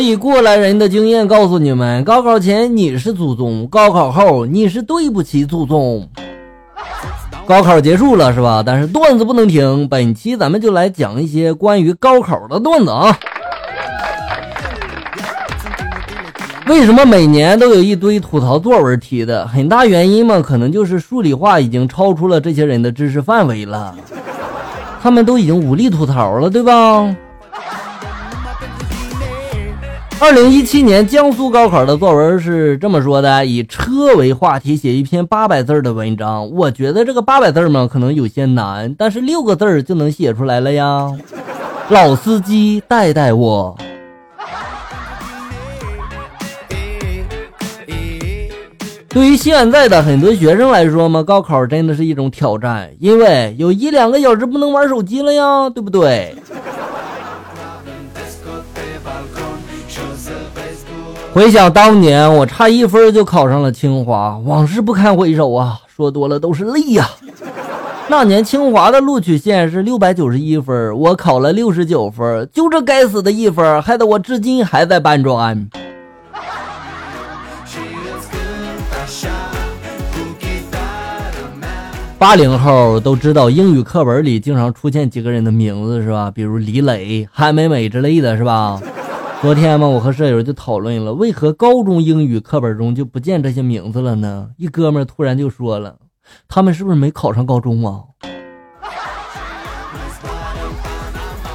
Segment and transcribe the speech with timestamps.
[0.00, 6.08] 以过来人的经验告诉你们：高考前你是祖宗，高考后你是对不起祖宗。
[7.46, 8.62] 高考结束了是吧？
[8.64, 13.18] 但是段子不能停，本期咱们就来讲一些关于高考的段子啊。
[16.66, 19.46] 为什么每年都有一堆吐槽作文题的？
[19.48, 23.94] 很大原因嘛，可能就是数理化已经超出了这些人的知识范围了，
[25.02, 27.16] 他们都已经无力吐槽了，对吧？
[30.20, 36.50] 二零一七年江苏高考的作文是这么说的：以车为话题写一篇八百字的文章。
[36.50, 41.08] 我觉得这个八百字嘛，可能有些难，但是六个字就能写出来了呀。
[41.88, 43.78] 老司机带带我。
[49.08, 56.34] 对于现在的很多学生来说嘛，高考真的是一种挑战，因为有一两个小时不能玩手机了呀，对不对？
[61.32, 67.08] 回想当年，我差一分就考上了清华，往事不堪回首啊，说多了都是泪呀。
[68.08, 75.68] 那年清华的录取线是六百九十一分，我考了六十九分，就这该死的一分，害得我至今还在搬砖。
[82.18, 86.32] 八零后都知道英语课文里经常出现几个人的名字是吧？
[86.32, 88.80] 比如李磊、韩美美之类的是吧？
[89.40, 94.48] 昨天嘛，我和舍友就讨论了，为何高中英语课本中就不见这些名字了呢？
[94.56, 95.94] 一哥们突然就说了，
[96.48, 98.02] 他们是不是没考上高中啊？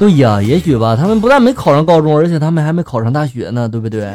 [0.00, 4.12] 对呀，也许吧，他们不但没考上高中，而且他们还没考上大学呢，对不对？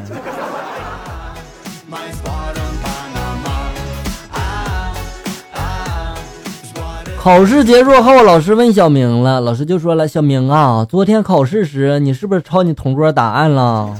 [7.23, 13.95] 考试结束后，老师问小明了，老师就说了：“小明啊，昨天考试时你是不是抄你同桌答案了？”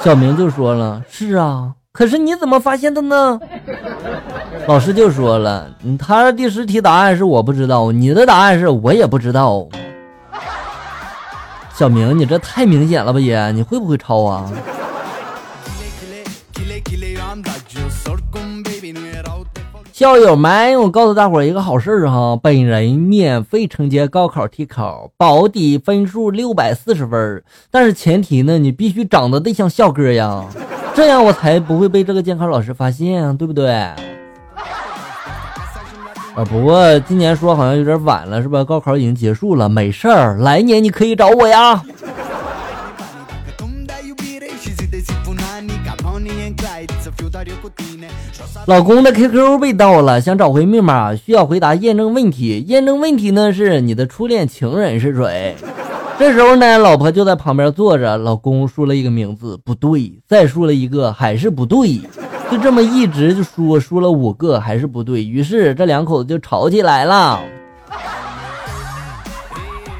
[0.00, 3.40] 小明就说了：“是啊，可是你怎么发现的呢？”
[4.68, 5.68] 老师就说了
[5.98, 9.66] ：“他第十题答案是我不知道，你的答案是我也不知道。”
[11.74, 13.50] 小明，你这太明显了吧也？
[13.50, 14.48] 你会不会抄啊？
[19.98, 27.42] 校友们，我告诉大伙一个好事哈，本人免费承接高考替考，保底分数六百四十分。
[27.68, 30.44] 但是前提呢，你必须长得得像校哥呀，
[30.94, 33.72] 这样我才不会被这个监考老师发现，对不对？
[33.72, 33.96] 啊，
[36.48, 38.62] 不过今年说好像有点晚了，是吧？
[38.62, 41.82] 高考已经结束了，没事儿，来年你可以找我呀。
[48.66, 52.64] 老公的 QQ 被盗了，想找回密码，需要回答验证问题。
[52.68, 55.56] 验证问题呢是你的初恋情人是谁？
[56.18, 58.16] 这时候呢，老婆就在旁边坐着。
[58.16, 62.00] 老公输了一个名字，不对，再输了一个还是不对，
[62.50, 65.24] 就这么一直就输，输了五个还是不对。
[65.24, 67.40] 于是这两口子就吵起来了。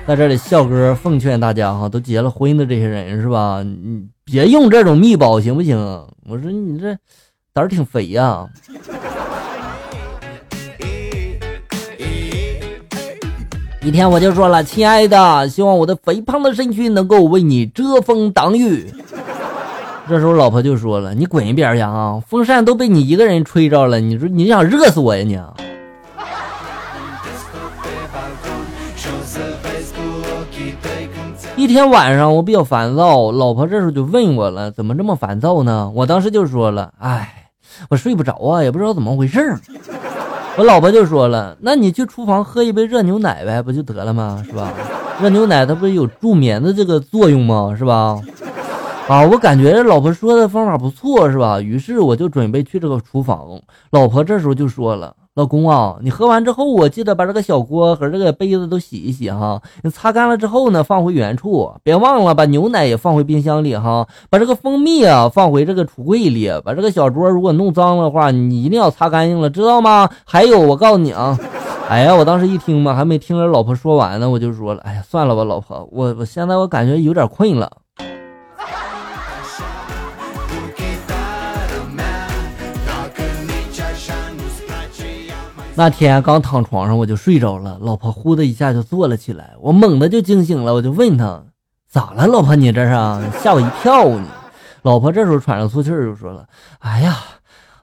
[0.08, 3.62] 在这里，笑哥奉劝大家哈，都结了婚的这些人是吧？
[3.62, 5.76] 你别用这种密保行不行？
[6.26, 6.96] 我说你这。
[7.52, 8.48] 胆儿挺肥呀！
[13.82, 18.86] 一天我就说了，亲爱的，希望我的肥胖的身躯能够为你遮风挡雨。
[20.08, 22.18] 这时候老婆就说了：“你滚一边去啊！
[22.26, 25.38] 风扇都被你一个人吹着了，你说你想热死我呀你！”
[31.58, 37.34] 一天晚上我比较烦躁，老婆这时候就问我了：“怎么这么烦躁呢？”我当时就说了：“哎。”
[37.90, 39.56] 我睡不着啊，也不知道怎么回事。
[40.56, 44.40] 我老婆就说了：“那你去厨房喝一杯热牛奶呗，不就得了吗？
[44.46, 44.72] 是吧？
[45.20, 47.74] 热牛奶它不是有助眠的这个作用吗？
[47.76, 48.20] 是吧？”
[49.08, 51.60] 啊，我感觉老婆说的方法不错，是吧？
[51.60, 53.60] 于是我就准备去这个厨房。
[53.90, 55.12] 老婆这时候就说了。
[55.38, 59.62] 老公啊，你喝完之后，我记得把这个小锅和这个杯子都洗一洗哈。
[59.84, 64.04] 你擦干了之后呢，放回原处，别忘了把牛奶也放回冰箱里哈。
[64.30, 66.50] 把这个蜂蜜啊放回这个橱柜里。
[66.64, 70.10] 把这个小桌如果弄脏的话，你一定要擦干净了，知道吗？
[70.24, 71.38] 还有，我告诉你啊，
[71.88, 77.70] 哎呀，我当时一听嘛，还没听着老婆说完呢，我就说了，哎呀，算了吧，老婆，我我现在我感觉有点困了。
[85.78, 91.40] 那天刚躺床上我就睡着了，老婆呼的一下就坐了起来，我猛地就惊醒了，我就问她
[91.88, 92.90] 咋了，老婆你这是
[93.38, 94.26] 吓我一跳你。
[94.82, 96.46] 老婆这时候喘着粗气就说了
[96.80, 97.16] ：“哎呀，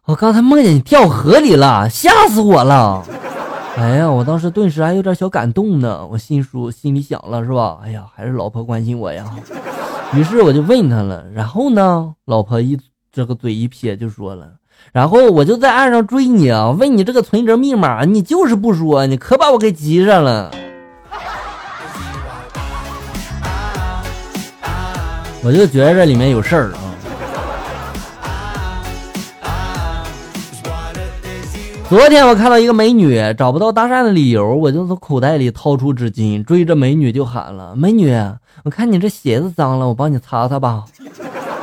[0.08, 3.02] 我刚才梦见你掉河里了，吓死我了。”
[3.80, 7.80] 哎呀，我当时顿时还有点小感动呢，我心说心里想了是吧？
[7.82, 9.34] 哎呀，还是老婆关心我呀。
[10.14, 12.78] 于是我就问他了，然后呢，老婆一
[13.10, 14.52] 这个嘴一撇就说了，
[14.92, 20.52] 然后我就在岸上追你啊，问你这个存折密码，你就是不说，你可把我给急上了。
[25.44, 26.80] 我就觉得这里面有事儿啊。
[31.88, 38.12] 昨天我看到一个美女，找不到搭讪的理由，我就从口袋里掏出纸巾，追着美女就喊了：“美女，
[38.64, 40.84] 我看你这鞋子脏了，我帮你擦擦吧。”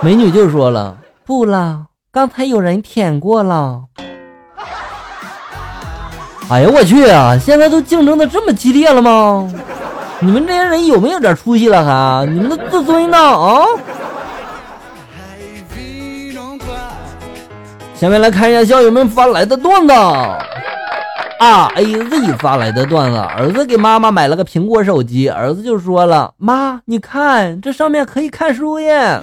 [0.00, 3.84] 美女就说了：“不了，刚才有人舔过了。”
[6.50, 7.38] 哎呀，我去啊！
[7.38, 9.50] 现在都竞争的这么激烈了吗？
[10.20, 11.82] 你们这些人有没有点出息了？
[11.82, 13.16] 还你们的自尊呢？
[13.16, 13.64] 啊！
[17.94, 19.94] 下面来看一下校友们发来的段子。
[19.94, 29.18] R A Z 发来的段子：儿子给妈妈买了个苹果手机，儿子就说了：“妈，你看这上面可以看书耶。”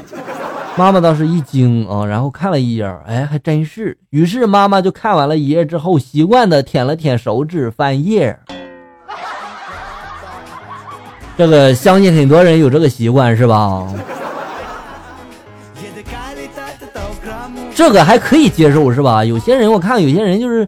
[0.78, 3.98] 妈妈当时一惊啊，然后看了一眼，哎，还真是。
[4.12, 8.40] 于是妈妈就看完了一页之后，习惯的舔了舔手指，翻页。
[11.38, 13.94] 这个相信很多人有这个习惯是吧？
[17.76, 19.24] 这个还可以接受是吧？
[19.26, 20.66] 有些人我看有些人就是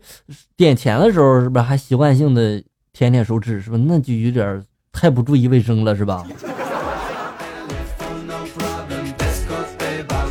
[0.58, 2.62] 点钱的时候是不是还习惯性的
[2.92, 3.78] 舔舔手指是吧？
[3.86, 4.62] 那就有点
[4.92, 6.26] 太不注意卫生了是吧？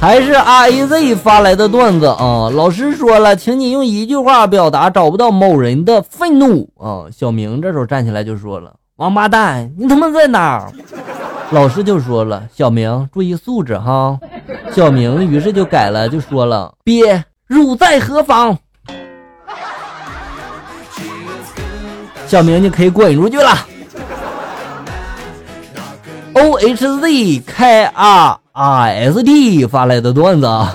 [0.01, 2.49] 还是 R A Z 发来的段子啊！
[2.55, 7.05] 老师说了，请你用一句话表达找不到某人的愤怒啊！
[7.13, 8.73] 小明这时候站起来就说了。
[8.97, 10.67] 王八蛋，你他妈在哪？
[11.53, 14.19] 老师就说了：“小明，注意素质哈。”
[14.73, 18.57] 小明于是就改了，就说了：“鳖，汝在何方？”
[22.27, 23.51] 小明，你可以滚出去了。
[26.41, 30.75] O H Z K R I S T 发来的段子啊。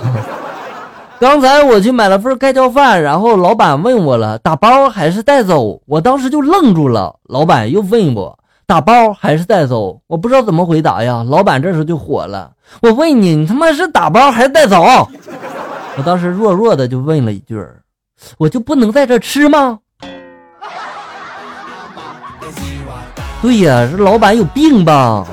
[1.18, 5.80] 刚才我去买了份盖浇饭，然后老板问我了，打包还是带走？
[5.86, 7.16] 我当时就愣住了。
[7.24, 10.00] 老板又问我，打包还是带走？
[10.06, 11.24] 我不知道怎么回答呀。
[11.28, 14.84] 老板这时候就火了，我问你，你他妈是打包还是带走？
[15.96, 17.58] 我当时弱弱的就问了一句，
[18.38, 19.80] 我就不能在这吃吗？
[23.42, 25.26] 对呀，这老板有病吧？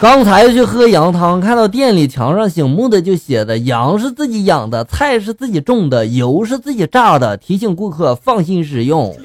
[0.00, 9.16] 刚才去喝羊汤，看到店里墙上醒目的就写的“羊是自己养的，菜是自己种的，油是自己榨的”，提醒顾客放心使用。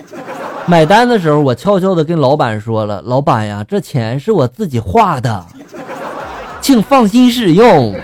[0.65, 5.45] 买单的时候，我悄悄的跟老板说了：“老板呀，这钱是我自己花的，
[6.59, 7.95] 请放心使用。”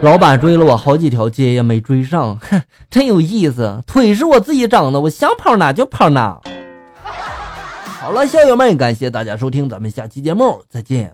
[0.00, 3.82] 老板追了我好几条街也没追上，哼， 真有意思。
[3.84, 6.40] 腿是我自己长的，我想跑哪就跑哪。
[8.00, 11.12] 好了，校友们，感谢大家收听，咱们下期节目再见。